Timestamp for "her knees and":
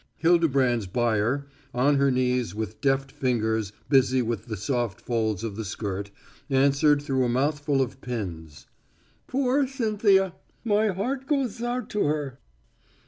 1.97-2.59